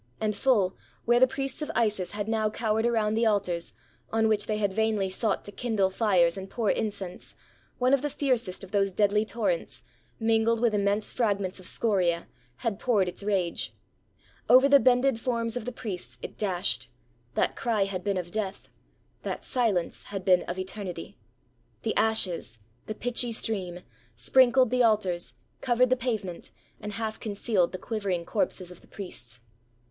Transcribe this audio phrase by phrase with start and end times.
[0.19, 0.75] And full,
[1.05, 3.71] where the priests of Isis had now cowered around the altars,
[4.11, 7.77] on which they had vainly sought to kindle fires and 442 THE DESTRUCTION OF POMPEII
[7.77, 9.83] pour incense, one of the fiercest of those deadly torrents,
[10.19, 12.27] mingled with immense fragments of scoria,
[12.65, 13.75] had poured its rage.
[14.49, 16.89] Over the bended forms of the priests it dashed;
[17.35, 18.69] that cry had been of death—
[19.21, 21.15] that silence had been of eternity!
[21.83, 22.57] The ashes—
[22.87, 23.81] the pitchy stream—
[24.15, 26.49] sprinkled the altars, covered the pavement,
[26.79, 29.41] and half concealed the quivering corpses of the priests!